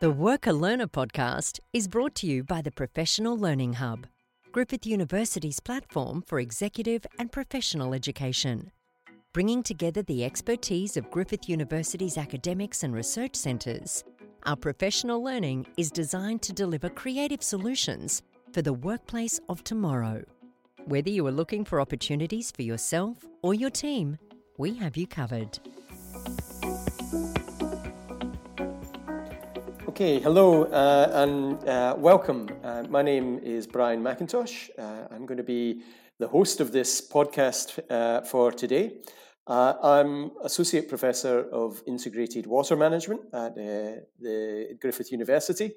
[0.00, 4.06] The Worker Learner podcast is brought to you by the Professional Learning Hub,
[4.52, 8.70] Griffith University's platform for executive and professional education.
[9.34, 14.02] Bringing together the expertise of Griffith University's academics and research centres,
[14.44, 18.22] our professional learning is designed to deliver creative solutions
[18.52, 20.24] for the workplace of tomorrow.
[20.86, 24.18] Whether you are looking for opportunities for yourself or your team,
[24.56, 25.58] we have you covered.
[29.88, 32.48] Okay, hello uh, and uh, welcome.
[32.62, 34.70] Uh, my name is Brian McIntosh.
[34.78, 35.82] Uh, I'm going to be
[36.18, 38.98] the host of this podcast uh, for today.
[39.46, 45.72] Uh, I'm Associate Professor of Integrated Water Management at the Griffith University,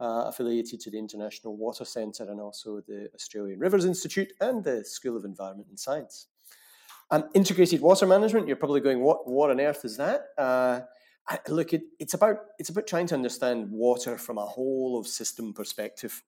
[0.00, 5.16] affiliated to the International Water Centre and also the Australian Rivers Institute and the School
[5.16, 6.28] of Environment and Science.
[7.12, 10.28] Um, integrated water management, you're probably going, what, what on earth is that?
[11.28, 15.06] I, look, it, it's about it's about trying to understand water from a whole of
[15.06, 16.22] system perspective.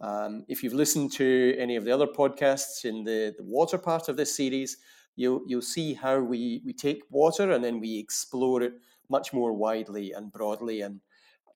[0.00, 4.08] Um, if you've listened to any of the other podcasts in the, the water part
[4.08, 4.76] of this series,
[5.16, 8.74] you'll you'll see how we we take water and then we explore it
[9.08, 10.82] much more widely and broadly.
[10.82, 11.00] And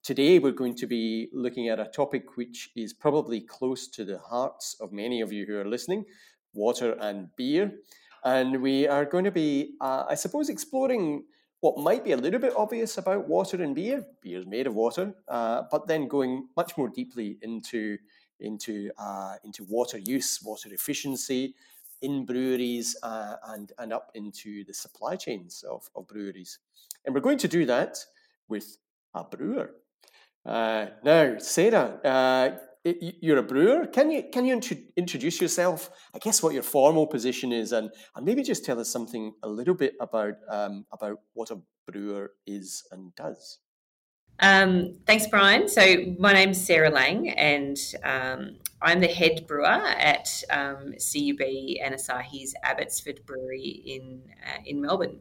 [0.03, 4.19] today we're going to be looking at a topic which is probably close to the
[4.19, 6.05] hearts of many of you who are listening:
[6.53, 7.75] water and beer.
[8.25, 11.25] And we are going to be, uh, I suppose, exploring
[11.61, 14.75] what might be a little bit obvious about water and beer, beer is made of
[14.75, 17.99] water, uh, but then going much more deeply into
[18.41, 21.55] into uh, into water use, water efficiency
[22.01, 26.59] in breweries, uh, and and up into the supply chains of, of breweries,
[27.05, 27.99] and we're going to do that
[28.49, 28.77] with
[29.15, 29.71] a brewer.
[30.45, 33.87] Uh, now, Sarah, uh, you're a brewer.
[33.87, 35.91] Can you can you int- introduce yourself?
[36.15, 39.49] I guess what your formal position is, and and maybe just tell us something a
[39.49, 43.59] little bit about um, about what a brewer is and does.
[44.41, 45.69] Um, thanks, Brian.
[45.69, 51.41] So my name's Sarah Laing, and um, I'm the head brewer at um, CUB
[51.81, 55.21] and Asahi's Abbotsford Brewery in uh, in Melbourne.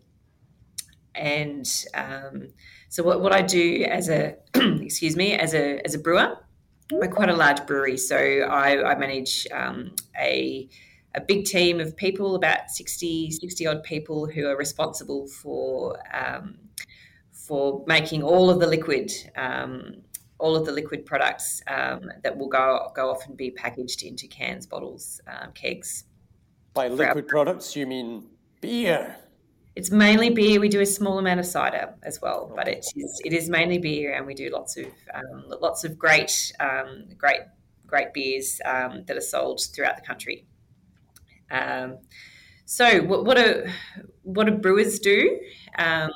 [1.14, 2.48] And um,
[2.90, 6.38] so what, what I do as a excuse me as a as a brewer
[6.92, 10.68] we're quite a large brewery, so I, I manage um, a,
[11.16, 16.56] a big team of people, about 60, 60 odd people who are responsible for um,
[17.32, 19.96] for making all of the liquid, um,
[20.38, 24.28] all of the liquid products um, that will go go off and be packaged into
[24.28, 26.06] cans, bottles, um, kegs.
[26.74, 28.28] By liquid products, you mean
[28.62, 29.18] beer?
[29.76, 30.60] It's mainly beer.
[30.60, 33.78] We do a small amount of cider as well, but it is it is mainly
[33.78, 37.42] beer, and we do lots of um, lots of great um, great
[37.88, 40.46] great beers um, that are sold throughout the country.
[41.50, 42.00] Um,
[42.66, 43.66] so, what, what do
[44.24, 45.40] what do brewers do?
[45.78, 46.12] Um,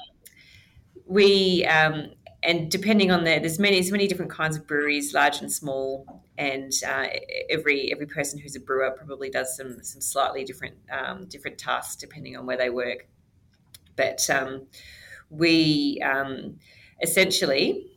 [1.06, 2.12] we um,
[2.44, 6.24] and depending on the there's many there's many different kinds of breweries, large and small,
[6.38, 7.08] and uh,
[7.50, 10.76] every every person who's a brewer probably does some some slightly different
[11.30, 13.08] different tasks depending on where they work.
[13.96, 14.68] But um,
[15.30, 16.58] we um,
[17.02, 17.88] essentially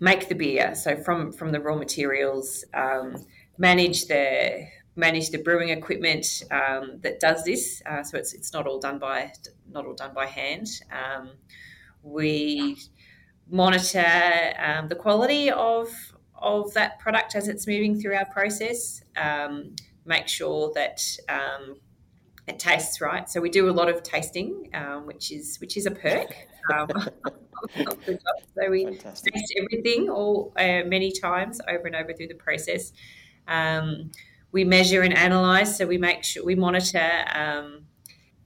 [0.00, 0.74] make the beer.
[0.74, 3.16] So from from the raw materials, um,
[3.58, 4.66] manage the
[4.96, 7.82] manage the brewing equipment um, that does this.
[7.86, 9.32] Uh, so it's it's not all done by
[9.70, 10.68] not all done by hand.
[10.92, 11.30] Um,
[12.02, 12.78] we
[13.48, 15.88] monitor um, the quality of
[16.34, 19.02] of that product as it's moving through our process.
[20.06, 20.98] make sure that
[22.50, 23.30] it tastes right.
[23.30, 26.34] So we do a lot of tasting, um, which is which is a perk.
[26.74, 26.88] Um,
[28.54, 29.32] so we Fantastic.
[29.32, 32.92] taste everything all uh, many times over and over through the process.
[33.48, 34.10] Um,
[34.52, 37.84] we measure and analyze, so we make sure we monitor um,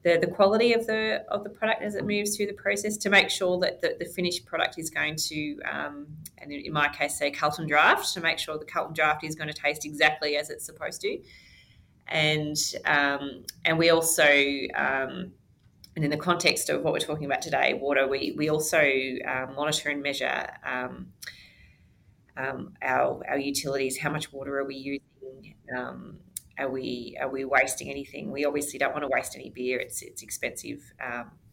[0.02, 3.08] the, the quality of the of the product as it moves through the process to
[3.08, 7.18] make sure that the, the finished product is going to, um, and in my case,
[7.18, 10.50] say Carlton Draft, to make sure the Carlton Draft is going to taste exactly as
[10.50, 11.18] it's supposed to
[12.08, 14.24] and um, and we also
[14.74, 15.32] um,
[15.96, 18.82] and in the context of what we're talking about today, water, we we also
[19.26, 21.08] um, monitor and measure um,
[22.36, 23.98] um, our our utilities.
[23.98, 25.54] How much water are we using?
[25.76, 26.18] Um,
[26.58, 28.30] are we are we wasting anything?
[28.30, 29.80] We obviously don't want to waste any beer.
[29.80, 30.92] It's it's expensive.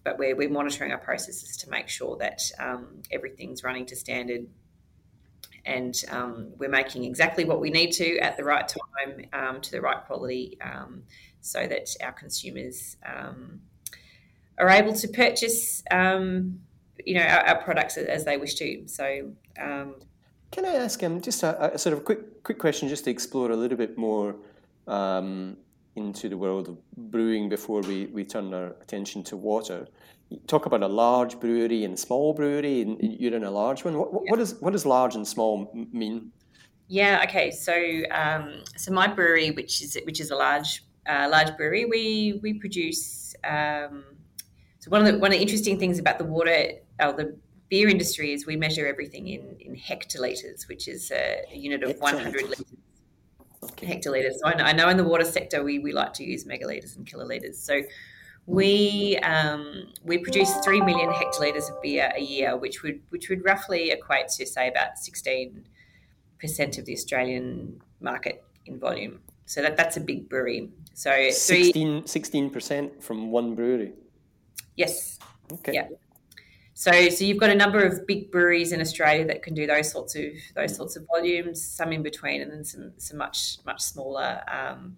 [0.04, 2.42] but we're, we're monitoring our processes to make sure that
[3.12, 4.48] everything's running to standard
[5.66, 9.72] and um, we're making exactly what we need to at the right time um, to
[9.72, 11.04] the right quality um,
[11.42, 13.62] so that our consumers um,
[14.58, 16.60] are able to purchase um,
[17.06, 19.96] you know our, our, products as they wish to so um,
[20.52, 23.52] can I ask him just a, a, sort of quick quick question just to explore
[23.52, 24.36] a little bit more
[25.96, 29.88] into the world of brewing before we, we turn our attention to water.
[30.48, 33.98] Talk about a large brewery and a small brewery, and you're in a large one.
[33.98, 34.32] What, yeah.
[34.32, 36.32] what, is, what does large and small mean?
[36.88, 37.26] Yeah.
[37.28, 37.52] Okay.
[37.52, 37.74] So,
[38.12, 42.54] um, so my brewery, which is which is a large uh, large brewery, we we
[42.54, 43.36] produce.
[43.44, 44.04] Um,
[44.80, 47.38] so one of the one of the interesting things about the water, uh, the
[47.70, 52.00] beer industry, is we measure everything in in hectoliters, which is a, a unit of
[52.00, 52.66] one hundred liters.
[53.64, 53.86] Okay.
[53.86, 54.34] Hectoliters.
[54.40, 56.96] So I know, I know, in the water sector we, we like to use megaliters
[56.98, 57.56] and kiloliters.
[57.56, 57.82] So
[58.52, 63.46] we um, we produce three million hectolitres of beer a year, which would which would
[63.46, 65.66] roughly equate to say about sixteen
[66.38, 69.22] percent of the Australian market in volume.
[69.46, 70.70] So that that's a big brewery.
[70.94, 73.94] So 16 percent from one brewery.
[74.76, 75.18] Yes.
[75.54, 75.74] Okay.
[75.74, 75.88] Yeah.
[76.74, 79.92] So, so you've got a number of big breweries in Australia that can do those
[79.92, 80.26] sorts of
[80.56, 81.64] those sorts of volumes.
[81.64, 84.98] Some in between, and then some some much much smaller um,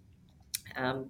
[0.75, 1.09] um,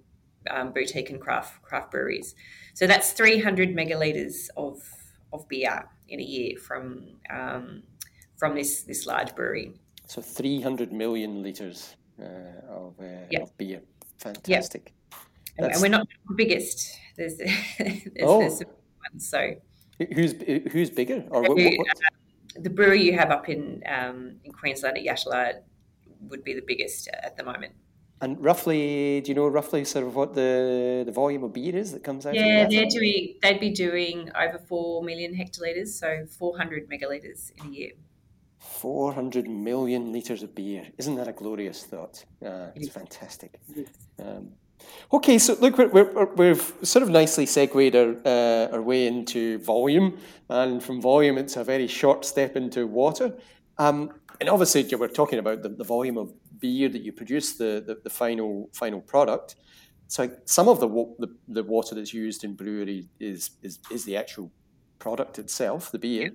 [0.50, 2.34] um, boutique and craft craft breweries.
[2.74, 4.82] So that's 300 megaliters of
[5.32, 7.82] of beer in a year from um,
[8.36, 9.72] from this this large brewery.
[10.06, 12.24] So 300 million liters uh,
[12.68, 13.40] of, uh, yeah.
[13.40, 13.80] of beer.
[14.18, 14.92] Fantastic.
[15.58, 15.66] Yeah.
[15.66, 16.98] And we're not the biggest.
[17.16, 17.36] There's,
[17.78, 18.40] there's, oh.
[18.40, 18.62] there's
[19.12, 19.54] ones, so
[20.14, 20.32] who's
[20.72, 24.98] who's bigger or what, what, uh, the brewery you have up in um, in Queensland
[24.98, 25.60] at Yatala
[26.28, 27.72] would be the biggest at the moment.
[28.24, 31.92] And roughly, do you know roughly sort of what the, the volume of beer is
[31.92, 32.34] that comes out?
[32.34, 37.70] Yeah, they're doing, they'd be doing over 4 million hectolitres, so 400 megalitres in a
[37.70, 37.90] year.
[38.60, 40.86] 400 million litres of beer.
[40.96, 42.24] Isn't that a glorious thought?
[42.42, 43.60] Uh, it's fantastic.
[44.18, 44.52] Um,
[45.12, 45.76] okay, so look,
[46.38, 50.16] we have sort of nicely segued our, uh, our way into volume,
[50.48, 53.36] and from volume, it's a very short step into water.
[53.76, 57.82] Um, and obviously, we're talking about the, the volume of beer that you produce, the,
[57.86, 59.56] the, the final final product.
[60.06, 64.16] So some of the, the, the water that's used in brewery is, is is the
[64.16, 64.50] actual
[64.98, 66.30] product itself, the beer.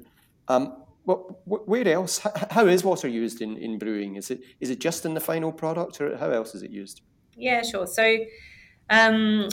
[0.47, 2.19] Um, what, where else?
[2.51, 4.15] How is water used in, in brewing?
[4.15, 7.01] Is it is it just in the final product, or how else is it used?
[7.35, 7.87] Yeah, sure.
[7.87, 8.17] So,
[8.89, 9.49] um,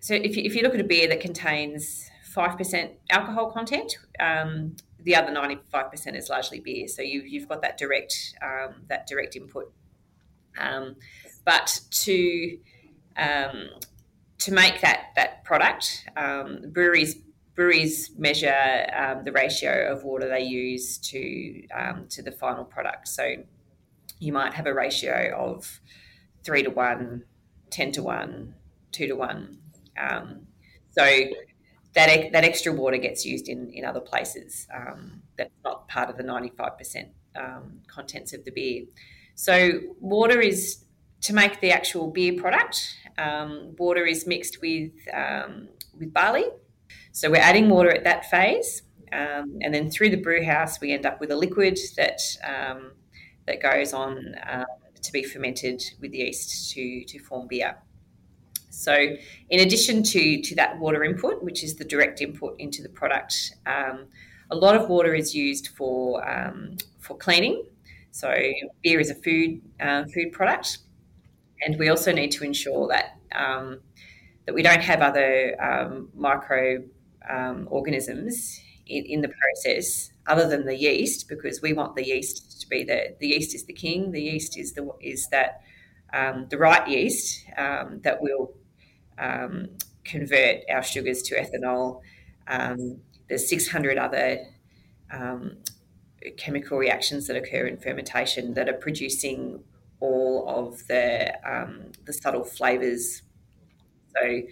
[0.00, 3.98] so if you, if you look at a beer that contains five percent alcohol content,
[4.18, 6.88] um, the other 95% is largely beer.
[6.88, 9.72] So you, you've got that direct um, that direct input.
[10.58, 10.96] Um,
[11.44, 12.58] but to
[13.16, 13.68] um,
[14.38, 17.16] to make that that product, um, breweries
[17.54, 21.62] breweries measure um, the ratio of water they use to
[22.08, 23.08] to the final product.
[23.08, 23.36] So
[24.18, 25.80] you might have a ratio of
[26.42, 27.24] three to one,
[27.70, 28.54] 10 to one,
[28.92, 29.58] two to one.
[30.90, 31.04] so
[31.94, 34.66] that that extra water gets used in in other places.
[34.74, 38.84] Um, that's not part of the ninety five percent um, contents of the beer.
[39.34, 40.84] So water is
[41.22, 42.96] to make the actual beer product.
[43.16, 45.68] Um, water is mixed with um,
[45.98, 46.46] with barley.
[47.12, 48.82] So we're adding water at that phase,
[49.12, 52.92] um, and then through the brew house we end up with a liquid that um,
[53.46, 54.34] that goes on
[55.04, 57.76] to be fermented with yeast to to form beer.
[58.74, 58.94] So,
[59.50, 63.54] in addition to, to that water input, which is the direct input into the product,
[63.66, 64.06] um,
[64.50, 67.64] a lot of water is used for, um, for cleaning.
[68.10, 68.34] So,
[68.82, 70.78] beer is a food, uh, food product.
[71.62, 73.80] And we also need to ensure that, um,
[74.46, 76.82] that we don't have other um, micro
[77.28, 82.60] um, organisms in, in the process other than the yeast, because we want the yeast
[82.60, 84.10] to be the, the yeast is the king.
[84.10, 85.62] The yeast is the is that
[86.12, 88.54] um, the right yeast um, that will
[89.18, 89.68] um,
[90.04, 92.00] convert our sugars to ethanol.
[92.46, 94.38] Um, there's 600 other
[95.10, 95.56] um,
[96.36, 99.62] chemical reactions that occur in fermentation that are producing
[100.00, 103.22] all of the um, the subtle flavors.
[104.16, 104.42] So,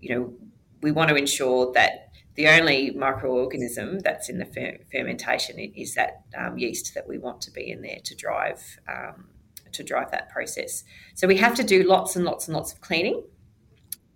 [0.00, 0.32] you know,
[0.80, 6.22] we want to ensure that the only microorganism that's in the fer- fermentation is that
[6.36, 9.28] um, yeast that we want to be in there to drive um,
[9.72, 10.84] to drive that process.
[11.14, 13.22] So we have to do lots and lots and lots of cleaning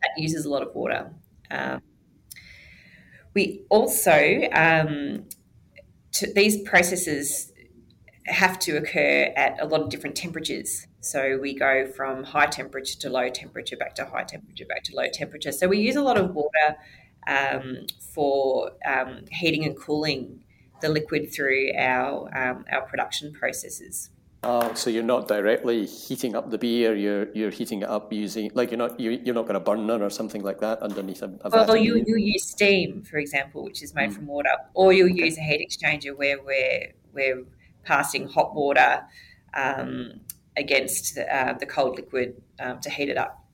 [0.07, 1.11] that uses a lot of water.
[1.51, 1.83] Um,
[3.35, 5.25] we also, um,
[6.13, 7.53] to, these processes
[8.27, 10.87] have to occur at a lot of different temperatures.
[11.01, 14.97] So we go from high temperature to low temperature, back to high temperature, back to
[14.97, 15.53] low temperature.
[15.53, 16.77] So we use a lot of water
[17.27, 20.43] um, for um, heating and cooling
[20.81, 24.11] the liquid through our um, our production processes.
[24.43, 26.95] Oh, so you're not directly heating up the beer.
[26.95, 29.89] You're you're heating it up using like you're not you, you're not going to burn
[29.91, 31.33] it or something like that underneath a.
[31.41, 34.15] a well, you you use steam, for example, which is made mm.
[34.15, 35.25] from water, or you'll okay.
[35.25, 37.45] use a heat exchanger where we're we're
[37.85, 39.05] passing hot water
[39.55, 40.21] um,
[40.57, 43.45] against the, uh, the cold liquid um, to heat it up.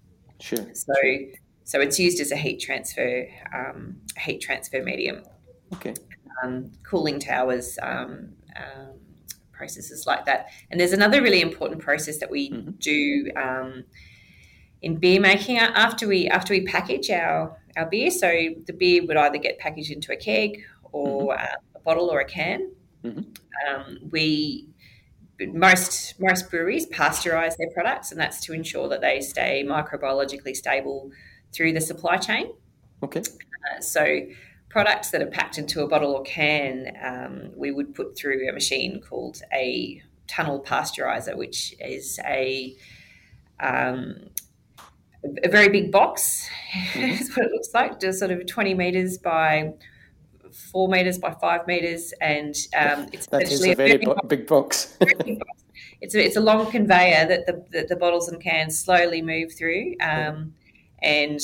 [0.41, 0.67] Sure.
[0.75, 1.19] So, sure.
[1.65, 5.23] so it's used as a heat transfer um, heat transfer medium.
[5.75, 5.95] Okay.
[6.43, 8.99] Um, cooling towers, um, um,
[9.53, 10.47] processes like that.
[10.71, 12.71] And there's another really important process that we mm-hmm.
[12.79, 13.85] do um,
[14.81, 18.11] in beer making after we after we package our our beer.
[18.11, 18.29] So
[18.67, 21.45] the beer would either get packaged into a keg or mm-hmm.
[21.45, 22.71] uh, a bottle or a can.
[23.05, 23.21] Mm-hmm.
[23.69, 24.69] Um, we
[25.41, 31.11] most most breweries pasteurize their products, and that's to ensure that they stay microbiologically stable
[31.53, 32.53] through the supply chain.
[33.03, 33.21] Okay.
[33.21, 34.21] Uh, so
[34.73, 38.53] products that are packed into a bottle or can, um, we would put through a
[38.53, 42.75] machine called a tunnel pasteurizer, which is a
[43.61, 44.17] um,
[45.45, 46.49] a very big box.
[46.73, 47.23] Mm-hmm.
[47.23, 49.75] is what it looks like, just sort of twenty meters by
[50.51, 54.97] four meters by five meters, and um, it's that is a very, bo- big box.
[56.01, 59.53] it's a, it's a long conveyor that the, that the bottles and cans slowly move
[59.53, 60.55] through, um,
[61.03, 61.41] and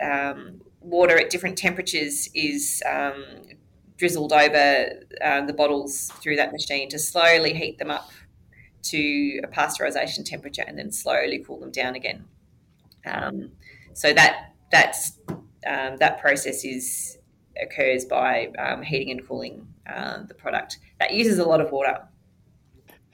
[0.00, 3.24] um, water at different temperatures is um,
[3.96, 4.86] drizzled over
[5.22, 8.10] uh, the bottles through that machine to slowly heat them up
[8.82, 12.24] to a pasteurization temperature and then slowly cool them down again.
[13.04, 13.50] Um,
[13.92, 15.18] so that that's
[15.66, 17.18] um, that process is
[17.60, 20.78] occurs by um, heating and cooling uh, the product.
[21.00, 22.06] That uses a lot of water.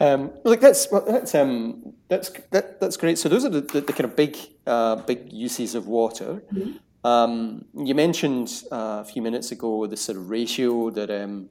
[0.01, 3.19] Um, like that's that's um, that's that, that's great.
[3.19, 6.43] So those are the, the, the kind of big uh, big uses of water.
[6.53, 6.73] Mm-hmm.
[7.05, 11.51] Um, you mentioned uh, a few minutes ago the sort of ratio that um,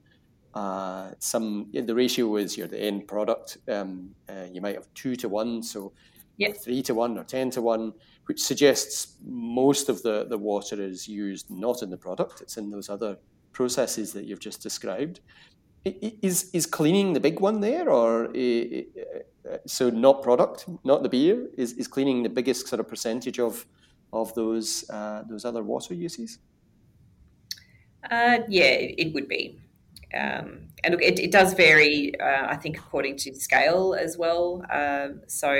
[0.52, 3.58] uh, some the ratio is your the end product.
[3.68, 5.92] Um, uh, you might have two to one, so
[6.36, 6.56] yep.
[6.56, 7.92] three to one or ten to one
[8.26, 12.70] which suggests most of the, the water is used not in the product, it's in
[12.70, 13.18] those other
[13.52, 15.20] processes that you've just described.
[15.84, 18.32] Is, is cleaning the big one there, or
[19.66, 21.46] so not product, not the beer?
[21.58, 23.66] Is, is cleaning the biggest sort of percentage of
[24.14, 26.38] of those uh, those other water uses?
[28.10, 29.58] Uh, yeah, it would be.
[30.14, 34.64] Um, and look, it, it does vary, uh, I think, according to scale as well.
[34.70, 35.50] Um, so,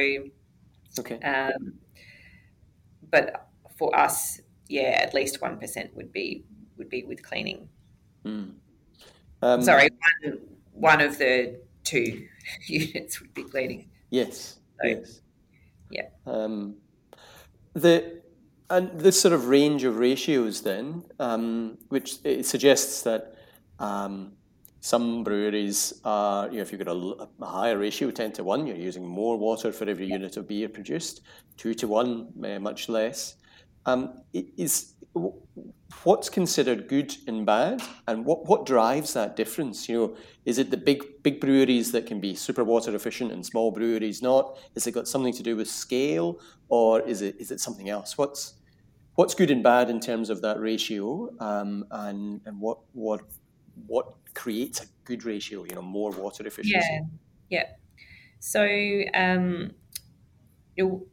[0.99, 1.19] okay.
[1.21, 1.75] Um,
[3.11, 6.45] but for us, yeah, at least one percent would be
[6.77, 7.69] would be with cleaning.
[8.25, 8.55] Mm.
[9.43, 9.89] Um, Sorry,
[10.23, 10.39] one,
[10.73, 12.27] one of the two
[12.67, 13.91] units would be cleaning.
[14.11, 14.59] Yes.
[14.81, 15.21] So, yes.
[15.91, 16.09] Yeah.
[16.27, 16.77] Um,
[17.75, 18.23] the
[18.71, 23.35] and this sort of range of ratios then, um, which suggests that
[23.79, 24.33] um,
[24.81, 28.67] some breweries are, you know, if you've got a, a, higher ratio, 10 to 1,
[28.67, 31.23] you're using more water for every unit of beer produced,
[31.59, 33.37] 2 to 1, uh, much less.
[33.87, 39.89] Um, is what's considered good and bad, and what, what drives that difference?
[39.89, 43.45] You know, is it the big big breweries that can be super water efficient and
[43.47, 44.59] small breweries not?
[44.75, 48.19] Has it got something to do with scale, or is it is it something else?
[48.19, 48.55] What's
[49.15, 53.23] what's good and bad in terms of that ratio, um, and and what what
[53.87, 55.65] what creates a good ratio?
[55.65, 56.87] You know, more water efficiency.
[56.91, 57.01] Yeah,
[57.51, 57.67] yeah.
[58.41, 58.63] So,
[59.15, 59.75] um,
[60.77, 61.07] you know,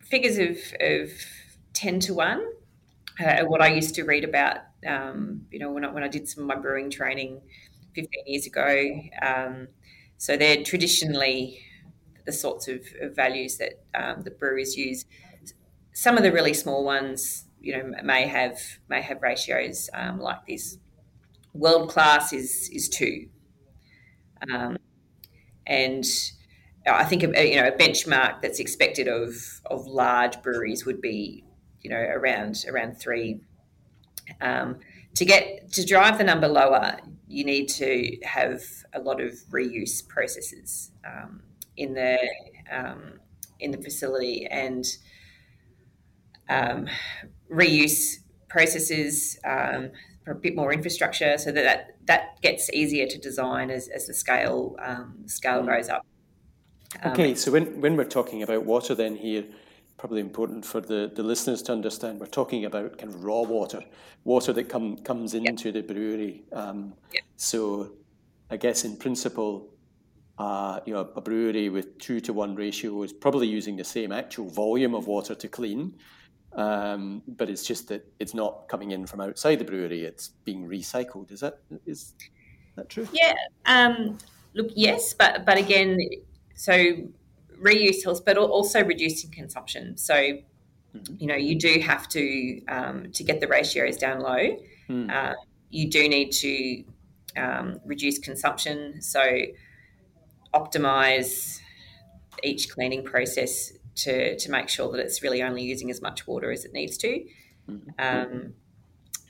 [0.00, 1.10] figures of of
[1.72, 2.44] ten to one.
[3.18, 6.28] Uh, what I used to read about, um, you know, when I, when I did
[6.28, 7.40] some of my brewing training
[7.94, 9.00] 15 years ago.
[9.22, 9.68] Um,
[10.18, 11.60] so they're traditionally
[12.26, 15.04] the sorts of, of values that um, the brewers use.
[15.92, 20.46] Some of the really small ones, you know, may have may have ratios um, like
[20.46, 20.78] this
[21.52, 23.28] world class is is two,
[24.50, 24.76] um,
[25.66, 26.04] and
[26.86, 29.34] I think a, you know a benchmark that's expected of
[29.66, 31.44] of large breweries would be
[31.84, 33.40] you know around around three.
[34.40, 34.80] Um,
[35.14, 36.96] to get to drive the number lower,
[37.28, 38.64] you need to have
[38.94, 41.42] a lot of reuse processes um,
[41.76, 42.18] in the
[42.72, 43.20] um,
[43.60, 44.84] in the facility and
[46.48, 46.88] um,
[47.50, 48.16] reuse
[48.48, 49.90] processes um,
[50.24, 54.06] for a bit more infrastructure so that that, that gets easier to design as, as
[54.06, 55.66] the scale um, scale mm.
[55.66, 56.04] goes up.
[57.04, 59.44] Okay, so when, when we're talking about water then here,
[60.04, 63.82] probably important for the, the listeners to understand, we're talking about kind of raw water,
[64.24, 65.74] water that come, comes into yep.
[65.74, 66.42] the brewery.
[66.52, 67.22] Um, yep.
[67.36, 67.92] So
[68.50, 69.70] I guess in principle,
[70.36, 74.12] uh, you know, a brewery with two to one ratio is probably using the same
[74.12, 75.94] actual volume of water to clean,
[76.52, 80.68] um, but it's just that it's not coming in from outside the brewery; it's being
[80.68, 81.32] recycled.
[81.32, 82.12] Is that is
[82.76, 83.08] that true?
[83.10, 83.32] Yeah.
[83.64, 84.18] Um,
[84.52, 85.98] look, yes, but but again,
[86.54, 86.94] so
[87.64, 89.96] reuse helps, but also reducing consumption.
[89.96, 91.14] So mm-hmm.
[91.18, 94.58] you know, you do have to um, to get the ratios down low.
[94.88, 95.10] Mm.
[95.10, 95.34] Uh,
[95.70, 96.84] you do need to
[97.36, 99.00] um, reduce consumption.
[99.00, 99.22] So
[100.52, 101.60] optimize
[102.42, 106.52] each cleaning process to to make sure that it's really only using as much water
[106.52, 107.24] as it needs to.
[107.68, 107.90] Mm-hmm.
[107.98, 108.54] Um,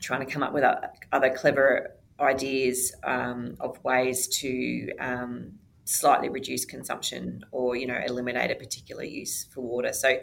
[0.00, 0.64] trying to come up with
[1.12, 5.52] other clever ideas um, of ways to um,
[5.84, 9.92] slightly reduce consumption or you know eliminate a particular use for water.
[9.92, 10.18] So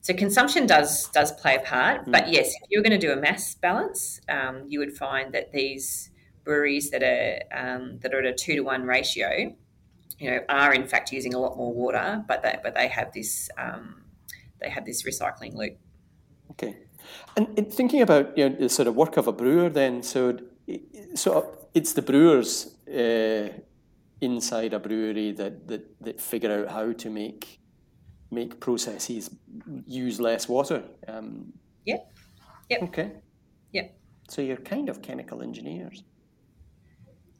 [0.00, 2.12] so consumption does does play a part, mm.
[2.12, 5.52] but yes, if you're going to do a mass balance, um, you would find that
[5.52, 6.10] these
[6.44, 9.54] breweries that are um, that are at a two to one ratio,
[10.18, 13.12] you know, are in fact using a lot more water, but they but they have
[13.12, 14.04] this um,
[14.60, 15.76] they have this recycling loop.
[16.52, 16.76] Okay,
[17.36, 20.38] and thinking about you know the sort of work of a brewer, then so
[21.14, 23.48] so it's the brewers uh,
[24.20, 27.60] inside a brewery that, that that figure out how to make
[28.30, 29.30] make processes
[29.86, 30.82] use less water.
[31.06, 31.52] Um,
[31.84, 31.98] yeah.
[32.70, 32.82] Yep.
[32.84, 33.12] Okay.
[33.72, 33.88] Yeah.
[34.28, 36.02] So you're kind of chemical engineers.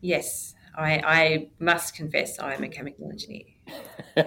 [0.00, 3.44] Yes, I, I must confess I am a chemical engineer.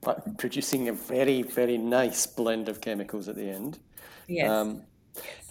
[0.00, 3.78] but producing a very, very nice blend of chemicals at the end.
[4.28, 4.48] Yes.
[4.48, 4.82] Um,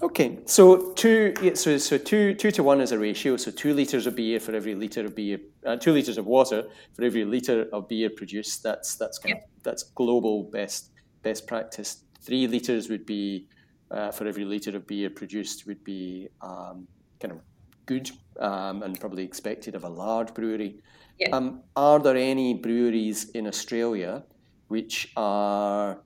[0.01, 3.37] Okay, so two, so so two two to one is a ratio.
[3.37, 6.63] So two liters of beer for every liter of beer, uh, two liters of water
[6.93, 8.61] for every liter of beer produced.
[8.61, 9.43] That's that's kind yep.
[9.43, 10.91] of, that's global best
[11.23, 12.03] best practice.
[12.21, 13.47] Three liters would be
[13.91, 16.87] uh, for every liter of beer produced would be um,
[17.19, 17.41] kind of
[17.85, 20.81] good um, and probably expected of a large brewery.
[21.19, 21.33] Yep.
[21.33, 24.23] Um, are there any breweries in Australia
[24.67, 26.01] which are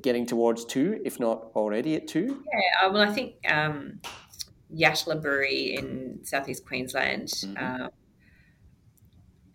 [0.00, 2.42] getting towards two, if not already at two?
[2.52, 4.00] Yeah, uh, well, I think um,
[4.74, 7.82] Yatala Brewery in southeast Queensland, mm-hmm.
[7.82, 7.90] um,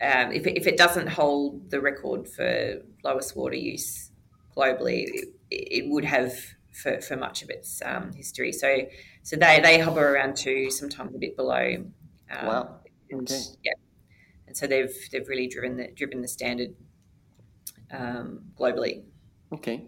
[0.02, 4.12] um, if, it, if it doesn't hold the record for lowest water use
[4.56, 6.34] globally, it, it would have
[6.72, 8.52] for, for much of its um, history.
[8.52, 8.88] So,
[9.24, 11.86] so they, they hover around two, sometimes a bit below.
[12.32, 12.80] Um, wow.
[13.10, 13.42] And, okay.
[13.64, 13.74] Yeah.
[14.48, 16.76] And so they've they've really driven the driven the standard
[17.90, 19.04] um, globally.
[19.54, 19.86] Okay.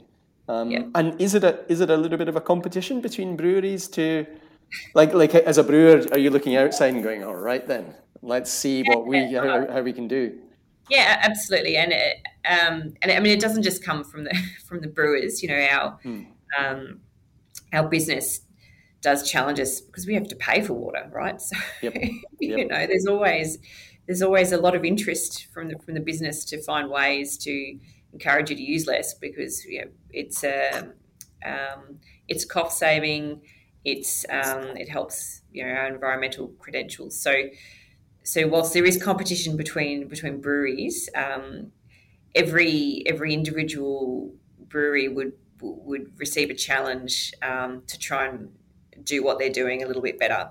[0.47, 0.83] Um, yeah.
[0.95, 4.25] And is it a is it a little bit of a competition between breweries to,
[4.93, 8.51] like like as a brewer, are you looking outside and going, all right then, let's
[8.51, 10.37] see what we how, how we can do.
[10.89, 14.35] Yeah, absolutely, and it, um, and I mean it doesn't just come from the
[14.67, 15.41] from the brewers.
[15.41, 16.23] You know, our hmm.
[16.57, 16.99] um,
[17.71, 18.41] our business
[19.01, 21.39] does challenge us because we have to pay for water, right?
[21.39, 21.93] So yep.
[21.95, 22.11] Yep.
[22.39, 23.59] you know, there's always
[24.07, 27.79] there's always a lot of interest from the from the business to find ways to
[28.13, 30.89] encourage you to use less because you know, it's a
[31.45, 33.41] um, it's cost saving.
[33.83, 37.19] It's um, it helps you know our environmental credentials.
[37.19, 37.33] So
[38.23, 41.71] so whilst there is competition between between breweries, um,
[42.33, 44.33] every every individual
[44.69, 48.49] brewery would would receive a challenge um, to try and
[49.03, 50.49] do what they're doing a little bit better.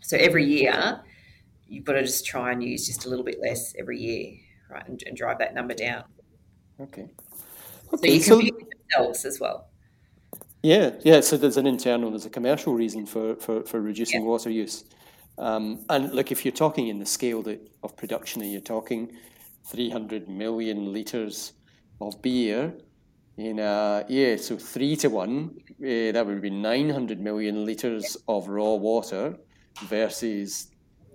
[0.00, 1.00] So every year,
[1.66, 4.34] you've got to just try and use just a little bit less every year,
[4.70, 6.04] right, and, and drive that number down.
[6.80, 7.08] Okay.
[7.92, 8.18] okay.
[8.20, 9.68] So you compete so, themselves as well.
[10.62, 11.20] Yeah, yeah.
[11.20, 14.28] So there's an internal, there's a commercial reason for for, for reducing yeah.
[14.28, 14.84] water use.
[15.38, 19.12] Um, and look, if you're talking in the scale that, of production, and you're talking
[19.66, 21.52] 300 million liters
[22.00, 22.74] of beer
[23.36, 28.34] in a yeah, so three to one, uh, that would be 900 million liters yeah.
[28.34, 29.36] of raw water
[29.86, 30.68] versus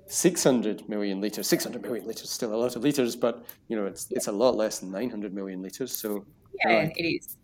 [0.07, 1.47] 600 million liters.
[1.47, 4.55] 600 million liters still a lot of liters, but you know it's it's a lot
[4.55, 5.91] less than 900 million liters.
[5.91, 6.25] So
[6.65, 7.37] yeah, it is.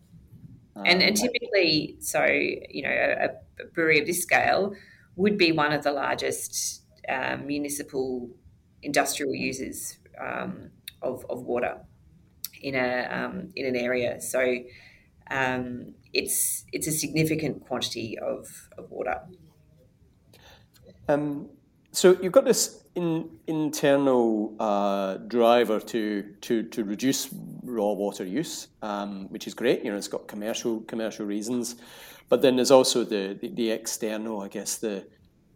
[0.75, 4.73] Um, and, and typically, so you know, a, a, brewery of this scale
[5.15, 8.29] would be one of the largest um, municipal
[8.81, 10.69] industrial users um,
[11.01, 11.81] of, of water
[12.61, 14.21] in a um, in an area.
[14.21, 14.57] So
[15.29, 19.21] um, it's it's a significant quantity of, of water.
[21.07, 21.49] Um,
[21.91, 27.29] so you've got this in, internal uh, driver to, to to reduce
[27.63, 29.83] raw water use, um, which is great.
[29.83, 31.75] You know, it's got commercial commercial reasons,
[32.29, 35.05] but then there's also the, the, the external, I guess the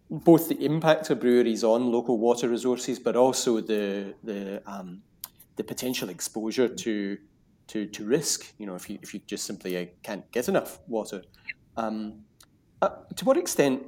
[0.09, 5.01] both the impact of breweries on local water resources, but also the the um,
[5.55, 7.17] the potential exposure to
[7.67, 8.53] to to risk.
[8.57, 11.21] You know, if you if you just simply uh, can't get enough water.
[11.77, 12.23] Um,
[12.81, 13.81] uh, to what extent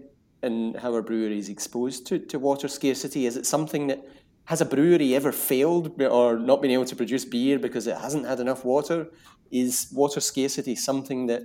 [0.45, 3.25] and how a brewery is exposed to, to water scarcity?
[3.25, 4.07] Is it something that
[4.45, 8.25] has a brewery ever failed or not been able to produce beer because it hasn't
[8.25, 9.07] had enough water?
[9.51, 11.43] Is water scarcity something that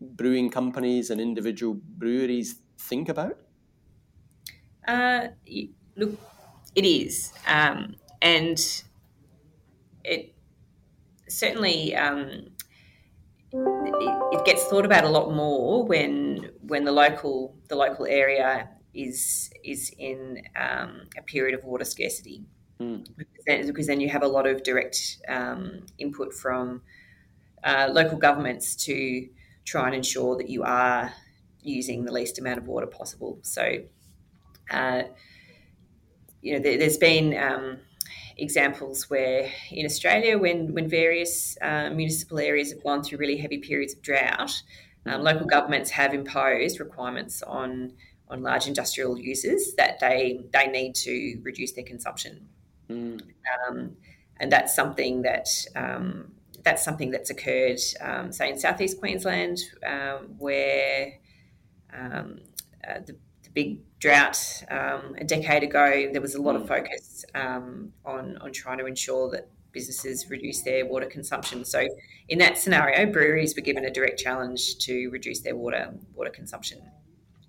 [0.00, 3.38] brewing companies and individual breweries think about?
[4.86, 5.28] Uh,
[5.96, 6.18] look,
[6.74, 8.82] it is, um, and
[10.04, 10.34] it
[11.28, 12.48] certainly um,
[13.52, 13.94] it,
[14.32, 19.50] it, gets thought about a lot more when when the local the local area is
[19.64, 22.44] is in um, a period of water scarcity
[22.80, 23.06] mm.
[23.16, 26.82] because, then, because, then, you have a lot of direct um, input from
[27.64, 29.28] uh, local governments to
[29.64, 31.12] try and ensure that you are
[31.62, 33.38] using the least amount of water possible.
[33.42, 33.82] So,
[34.70, 35.02] uh,
[36.40, 37.78] you know, there, has been um,
[38.36, 43.58] examples where in Australia, when when various uh, municipal areas have gone through really heavy
[43.58, 44.62] periods of drought,
[45.06, 47.92] um, local governments have imposed requirements on
[48.30, 52.48] on large industrial users that they they need to reduce their consumption,
[52.90, 53.20] mm.
[53.68, 53.96] um,
[54.38, 56.32] and that's something that um,
[56.62, 61.14] that's something that's occurred, um, say in southeast Queensland, um, where
[61.94, 62.40] um,
[62.86, 64.38] uh, the, the, big drought
[64.70, 66.68] um, a decade ago, there was a lot of mm.
[66.68, 71.64] focus on on trying to ensure that businesses reduce their water consumption.
[71.64, 71.86] So
[72.28, 76.80] in that scenario, breweries were given a direct challenge to reduce their water water consumption,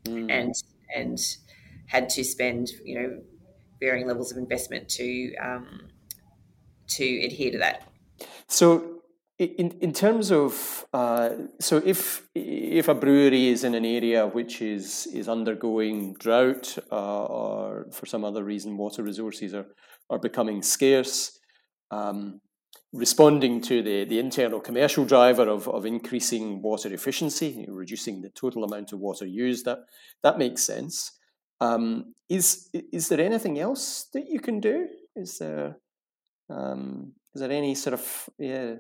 [0.06, 0.30] mm.
[0.30, 0.54] and
[0.96, 1.20] and
[1.88, 3.22] had to spend you know
[3.80, 5.88] varying levels of investment to um,
[6.88, 7.84] to adhere to that.
[8.48, 8.96] So.
[9.40, 11.30] In, in terms of uh,
[11.62, 17.24] so if if a brewery is in an area which is is undergoing drought uh,
[17.24, 19.68] or for some other reason water resources are
[20.10, 21.39] are becoming scarce,
[21.92, 22.42] um,
[22.92, 28.64] responding to the, the internal commercial driver of, of increasing water efficiency, reducing the total
[28.64, 29.66] amount of water used.
[29.66, 29.80] That
[30.24, 31.12] that makes sense.
[31.62, 34.88] Um, is is there anything else that you can do?
[35.16, 35.78] Is there
[36.50, 38.76] um, is there any sort of yeah,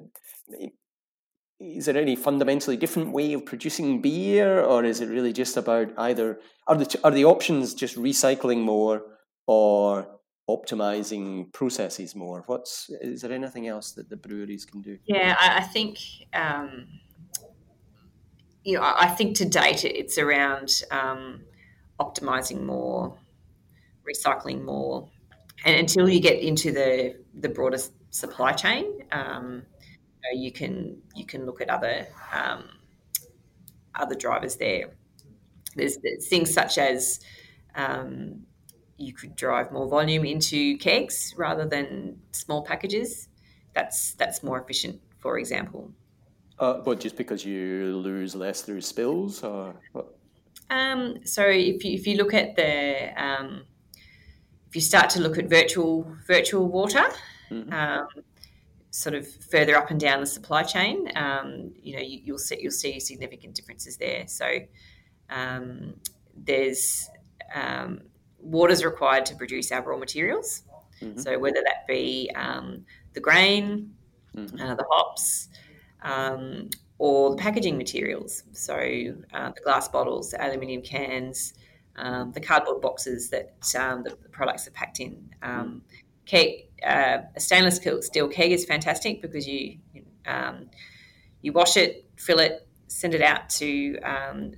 [1.60, 5.92] is there any fundamentally different way of producing beer, or is it really just about
[5.98, 9.04] either are the are the options just recycling more
[9.46, 10.19] or
[10.58, 12.44] optimizing processes more?
[12.48, 14.98] What's is there anything else that the breweries can do?
[15.06, 16.00] Yeah, I, I think
[16.34, 16.88] um,
[18.64, 21.42] you know I think to date it's around um,
[22.00, 23.18] optimizing more,
[24.10, 25.10] recycling more,
[25.66, 29.64] and until you get into the the broader supply chain, um,
[30.24, 32.64] you, know, you, can you can look at other um,
[33.96, 34.92] other drivers there.
[35.76, 37.20] There's, there's things such as
[37.76, 38.46] um,
[39.00, 43.30] you could drive more volume into kegs rather than small packages.
[43.74, 45.92] That's that's more efficient, for example.
[46.60, 50.18] Uh, but just because you lose less through spills, or what?
[50.70, 53.64] Um, so if you, if you look at the um,
[54.68, 57.06] if you start to look at virtual virtual water,
[57.50, 57.72] mm-hmm.
[57.74, 58.08] um,
[58.92, 62.60] sort of further up and down the supply chain, um, you know you, will see
[62.60, 64.28] you'll see significant differences there.
[64.28, 64.46] So
[65.30, 65.96] um,
[66.36, 67.10] there's
[67.56, 68.02] um,
[68.42, 70.64] water is required to produce our raw materials.
[71.02, 71.20] Mm-hmm.
[71.20, 73.94] So whether that be um, the grain,
[74.36, 74.60] mm-hmm.
[74.60, 75.50] uh, the hops,
[76.02, 78.44] um, or the packaging materials.
[78.52, 78.76] So
[79.34, 81.54] uh, the glass bottles, the aluminium cans,
[81.96, 85.30] um, the cardboard boxes that um, the, the, products are packed in.
[85.42, 85.82] Um,
[86.26, 89.80] keg, uh, a stainless steel keg is fantastic because you
[90.26, 90.70] um,
[91.42, 93.98] you wash it, fill it, send it out to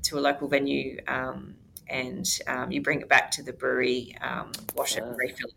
[0.04, 0.98] to a local venue
[1.92, 5.56] and um, you bring it back to the brewery, um, wash it, and refill it.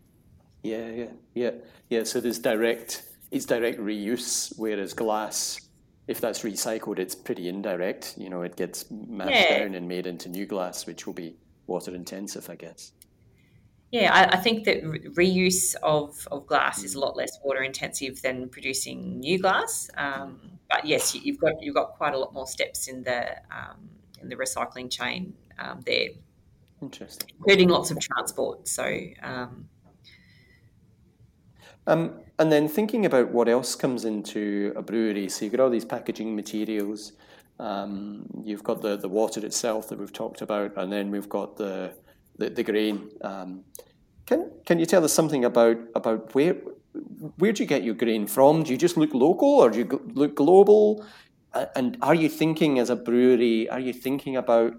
[0.63, 1.51] Yeah, yeah, yeah,
[1.89, 2.03] yeah.
[2.03, 5.61] So there's direct, it's direct reuse, whereas glass,
[6.07, 8.15] if that's recycled, it's pretty indirect.
[8.17, 9.59] You know, it gets mashed yeah.
[9.59, 11.35] down and made into new glass, which will be
[11.67, 12.91] water intensive, I guess.
[13.91, 15.07] Yeah, I, I think that re-
[15.41, 19.89] reuse of, of glass is a lot less water intensive than producing new glass.
[19.95, 23.37] Um, but yes, you, have got you've got quite a lot more steps in the
[23.51, 23.89] um,
[24.21, 26.09] in the recycling chain um, there.
[26.81, 27.29] Interesting.
[27.39, 28.67] Including lots of transport.
[28.67, 28.83] So.
[29.21, 29.69] Um,
[31.87, 35.69] um, and then thinking about what else comes into a brewery, so you've got all
[35.69, 37.13] these packaging materials,
[37.59, 41.57] um, you've got the, the water itself that we've talked about, and then we've got
[41.57, 41.93] the
[42.37, 43.09] the, the grain.
[43.21, 43.63] Um,
[44.25, 46.55] can can you tell us something about about where
[47.37, 48.63] where do you get your grain from?
[48.63, 51.05] Do you just look local or do you look global?
[51.75, 53.69] And are you thinking as a brewery?
[53.69, 54.73] Are you thinking about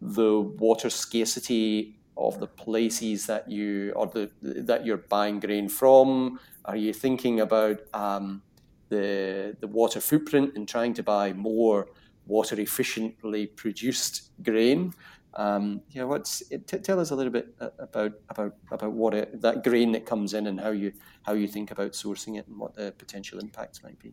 [0.00, 6.38] the water scarcity of the places that you or the that you're buying grain from?
[6.64, 8.42] Are you thinking about um,
[8.88, 11.88] the the water footprint and trying to buy more
[12.26, 14.92] water efficiently produced grain?
[15.34, 19.40] Um, yeah, what's t- tell us a little bit uh, about about about what it,
[19.40, 22.58] that grain that comes in and how you how you think about sourcing it and
[22.58, 24.12] what the potential impacts might be.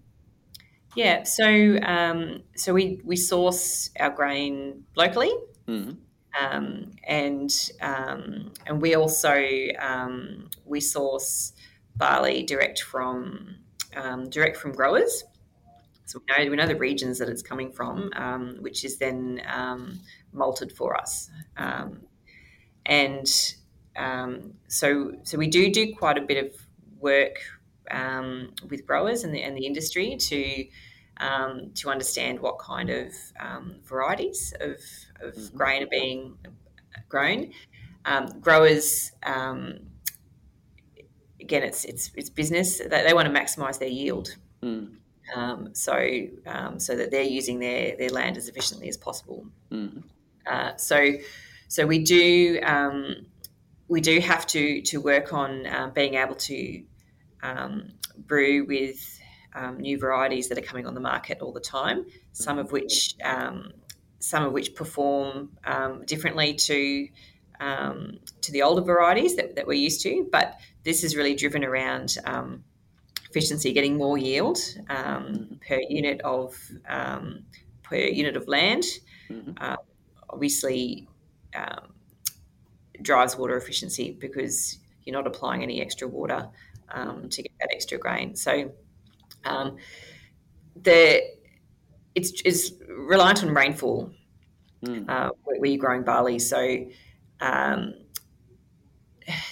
[0.95, 5.31] Yeah, so um, so we we source our grain locally,
[5.67, 5.91] mm-hmm.
[6.39, 9.35] um, and um, and we also
[9.79, 11.53] um, we source
[11.95, 13.55] barley direct from
[13.95, 15.23] um, direct from growers.
[16.05, 19.41] So we know we know the regions that it's coming from, um, which is then
[20.31, 21.29] malted for us,
[22.85, 23.27] and
[24.67, 26.53] so so we do do quite a bit of
[26.99, 27.39] work
[27.91, 30.65] um, with growers and the, and the industry to
[31.19, 34.77] um, to understand what kind of um, varieties of,
[35.21, 35.57] of mm-hmm.
[35.57, 36.37] grain are being
[37.09, 37.51] grown.
[38.05, 39.79] Um, growers, um,
[41.41, 44.35] again, it's, it's, it's business, they, they want to maximise their yield.
[44.61, 44.95] Mm.
[45.35, 45.93] Um, so,
[46.45, 49.45] um, so that they're using their, their land as efficiently as possible.
[49.71, 50.03] Mm.
[50.49, 51.13] Uh, so,
[51.67, 52.61] so we do
[53.87, 56.83] we do have to to work on um, being able to
[57.43, 59.16] um, brew with
[59.53, 62.05] um, new varieties that are coming on the market all the time.
[62.33, 63.71] Some of which um,
[64.19, 67.07] some of which perform um, differently to
[67.59, 70.27] um, to the older varieties that, that, we're used to.
[70.31, 72.17] But this is really driven around
[73.29, 76.55] efficiency, getting more yield per unit of
[77.83, 78.83] per unit of land.
[79.29, 79.51] Mm-hmm.
[79.59, 79.75] Uh,
[80.29, 81.07] obviously.
[81.55, 81.93] Um,
[83.01, 86.49] drives water efficiency because you're not applying any extra water
[86.89, 88.35] um, to get that extra grain.
[88.35, 88.71] So
[89.47, 89.77] um,
[90.75, 91.21] the
[92.15, 94.11] it's, it's reliant on rainfall
[94.83, 95.07] mm.
[95.07, 96.39] uh, where, where, you're growing barley.
[96.39, 96.85] So
[97.39, 97.93] um,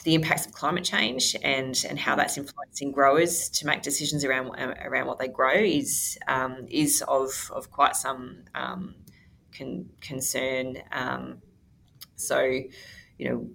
[0.04, 4.48] the impacts of climate change and and how that's influencing growers to make decisions around
[4.58, 8.96] around what they grow is um, is of of quite some um,
[9.56, 10.78] con- concern.
[10.92, 11.42] Um,
[12.16, 12.40] so
[13.18, 13.50] you know,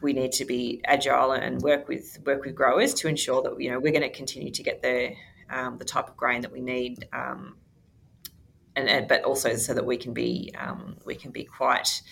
[0.00, 3.70] we need to be agile and work with work with growers to ensure that you
[3.70, 5.14] know we're going to continue to get the
[5.50, 7.56] um, the type of grain that we need, um,
[8.76, 12.02] and, and, but also so that we can be um, we can be quite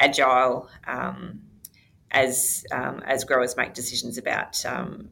[0.00, 1.40] agile um,
[2.10, 5.08] as um, as growers make decisions about um,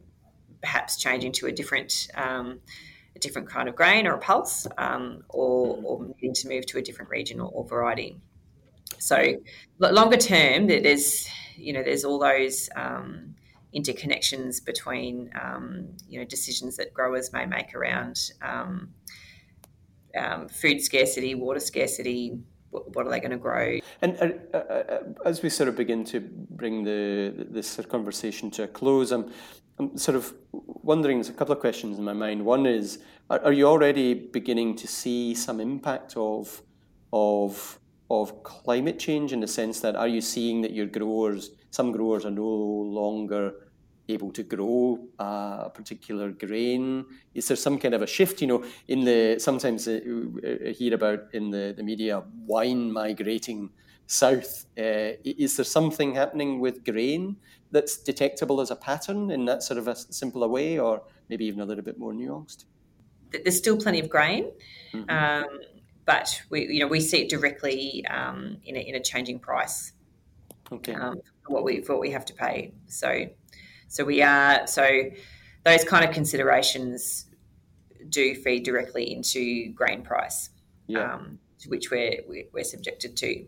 [0.61, 6.07] perhaps changing to a different a different kind of grain or a pulse, or, or
[6.07, 8.17] needing to move to a different region or, or variety.
[8.99, 9.35] So
[9.79, 13.32] longer term, there's you know there's all those um,
[13.75, 18.91] interconnections between um, you know decisions that growers may make around um,
[20.19, 22.39] um food scarcity, water scarcity.
[22.71, 23.81] What, are they going to grow?
[24.01, 28.63] And uh, uh, uh, as we sort of begin to bring the this conversation to
[28.63, 29.31] a close, I'm,
[29.79, 31.19] I'm sort of wondering.
[31.19, 32.43] There's a couple of questions in my mind.
[32.43, 36.63] One is, are, are you already beginning to see some impact of
[37.13, 37.79] of
[38.11, 42.25] of climate change in the sense that are you seeing that your growers, some growers
[42.25, 43.55] are no longer
[44.09, 47.05] able to grow a particular grain?
[47.35, 48.41] Is there some kind of a shift?
[48.41, 52.93] You know, in the sometimes I uh, uh, hear about in the, the media wine
[52.93, 53.71] migrating
[54.07, 54.67] south.
[54.79, 57.37] Uh, is there something happening with grain
[57.71, 61.61] that's detectable as a pattern in that sort of a simpler way, or maybe even
[61.61, 62.67] a little bit more nuanced?
[63.33, 64.53] There's still plenty of grain.
[64.93, 65.09] Mm-hmm.
[65.09, 65.61] Um,
[66.05, 69.93] but we you know we see it directly um, in, a, in a changing price.
[70.71, 70.95] Okay.
[70.95, 72.73] Um, what we for what we have to pay.
[72.87, 73.27] So
[73.89, 74.87] so we are so
[75.65, 77.27] those kind of considerations
[78.09, 80.51] do feed directly into grain price,
[80.87, 81.15] yeah.
[81.15, 82.21] um, which we're
[82.53, 83.47] we're subjected to.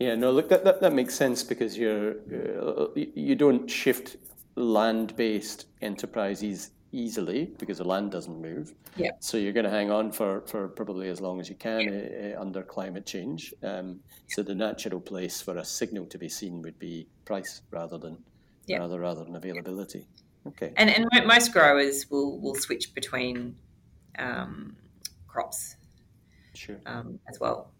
[0.00, 4.16] Yeah, no, look, that, that, that makes sense because you're uh, you don't shift
[4.56, 8.72] land-based enterprises easily because the land doesn't move.
[8.96, 9.10] Yeah.
[9.20, 12.36] So you're going to hang on for, for probably as long as you can yeah.
[12.36, 13.52] uh, under climate change.
[13.62, 17.98] Um, so the natural place for a signal to be seen would be price rather
[17.98, 18.18] than
[18.66, 18.78] yeah.
[18.78, 20.06] rather rather than availability.
[20.46, 20.72] Okay.
[20.76, 23.56] And and most growers will will switch between
[24.18, 24.76] um,
[25.26, 25.76] crops.
[26.54, 26.80] Sure.
[26.86, 27.72] Um, as well.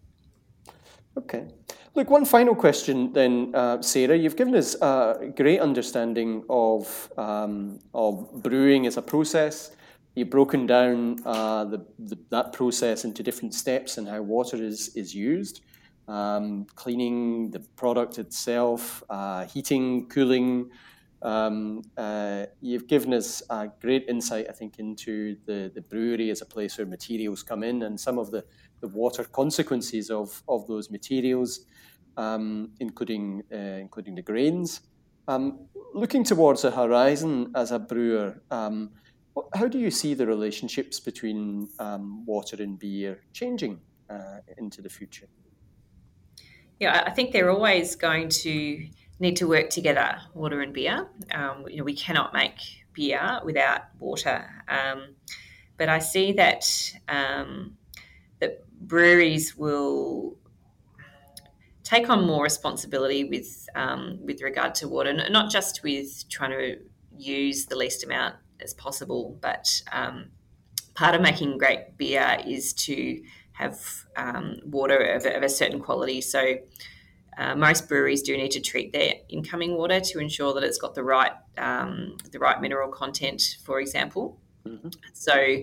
[1.17, 1.47] Okay.
[1.95, 4.17] Look, one final question then, uh, Sarah.
[4.17, 9.71] You've given us a great understanding of, um, of brewing as a process.
[10.13, 14.89] You've broken down uh, the, the, that process into different steps and how water is,
[14.89, 15.61] is used.
[16.09, 20.71] Um, cleaning the product itself, uh, heating, cooling.
[21.21, 26.41] Um, uh, you've given us a great insight, I think, into the, the brewery as
[26.41, 28.43] a place where materials come in and some of the
[28.85, 31.65] the water consequences of, of those materials,
[32.17, 34.81] um, including, uh, including the grains.
[35.27, 38.91] Um, looking towards the horizon as a brewer, um,
[39.53, 44.89] how do you see the relationships between um, water and beer changing uh, into the
[44.89, 45.27] future?
[46.79, 48.85] Yeah, I think they're always going to
[49.19, 51.07] need to work together, water and beer.
[51.33, 52.59] Um, you know, we cannot make
[52.93, 54.45] beer without water.
[54.67, 55.15] Um,
[55.77, 56.63] but I see that
[58.87, 60.37] breweries will
[61.83, 66.77] take on more responsibility with um, with regard to water, not just with trying to
[67.17, 70.29] use the least amount as possible, but um,
[70.95, 73.21] part of making great beer is to
[73.53, 73.79] have
[74.17, 76.19] um, water of, of, a certain quality.
[76.19, 76.55] So
[77.37, 80.95] uh, most breweries do need to treat their incoming water to ensure that it's got
[80.95, 84.39] the right um, the right mineral content, for example.
[84.65, 84.89] Mm-hmm.
[85.13, 85.57] So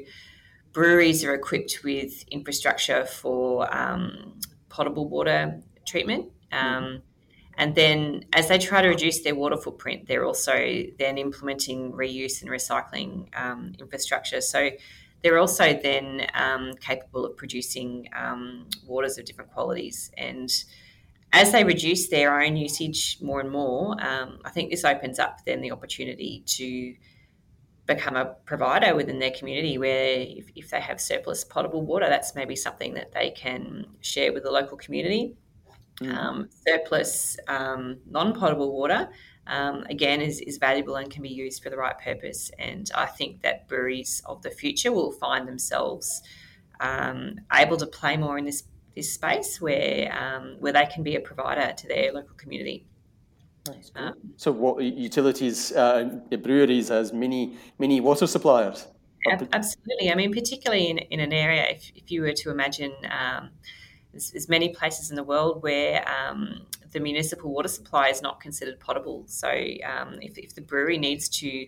[0.73, 6.31] breweries are equipped with infrastructure for um, potable water treatment.
[6.51, 7.03] Um,
[7.59, 12.41] and then as they try to reduce their water footprint, they're also then implementing reuse
[12.41, 14.41] and recycling um, infrastructure.
[14.41, 14.71] So
[15.23, 20.11] they're also then um, capable of producing um, waters of different qualities.
[20.17, 20.51] And
[21.33, 25.45] as they reduce their own usage more and more, um, I think this opens up
[25.45, 26.95] then the opportunity to
[27.95, 32.35] become a provider within their community where if, if they have surplus potable water, that's
[32.35, 35.35] maybe something that they can share with the local community.
[36.01, 36.15] Mm.
[36.15, 39.09] Um, surplus um, non potable water,
[39.47, 42.51] um, again, is, is valuable and can be used for the right purpose.
[42.59, 46.23] And I think that breweries of the future will find themselves
[46.81, 48.65] um, able to play more in this,
[48.97, 52.87] this space where, um, where they can be a provider to their local community.
[53.95, 56.05] Um, so, what utilities, uh,
[56.43, 58.89] breweries as mini mini water suppliers?
[59.31, 60.11] Absolutely.
[60.11, 63.51] I mean, particularly in, in an area, if, if you were to imagine um,
[64.11, 68.41] there's, there's, many places in the world where um, the municipal water supply is not
[68.41, 69.25] considered potable.
[69.27, 71.67] So um, if, if, the brewery needs to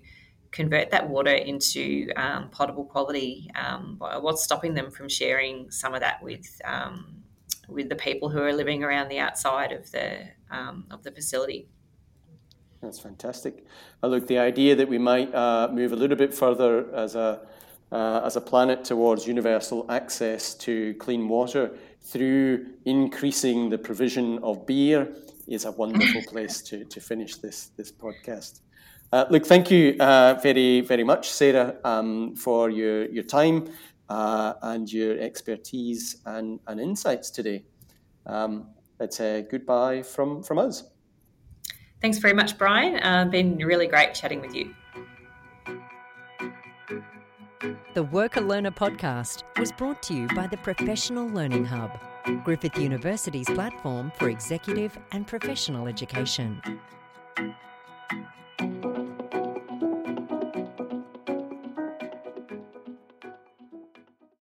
[0.50, 6.00] convert that water into um, potable quality, um, what's stopping them from sharing some of
[6.00, 7.22] that with um,
[7.68, 11.68] with the people who are living around the outside of the um, of the facility?
[12.85, 13.64] That's fantastic.
[14.03, 17.40] Uh, look, the idea that we might uh, move a little bit further as a
[17.92, 21.70] uh, as a planet towards universal access to clean water
[22.01, 25.14] through increasing the provision of beer
[25.47, 28.61] is a wonderful place to, to finish this, this podcast.
[29.12, 33.68] Uh, look, thank you uh, very, very much, Sarah, um, for your, your time
[34.09, 37.62] uh, and your expertise and, and insights today.
[38.27, 40.83] Um, it's a goodbye from, from us.
[42.05, 43.03] Thanks very much, Brian.
[43.03, 44.75] Uh, been really great chatting with you.
[47.95, 51.99] The Worker Learner podcast was brought to you by the Professional Learning Hub,
[52.45, 56.61] Griffith University's platform for executive and professional education.